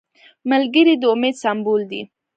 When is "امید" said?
1.13-1.35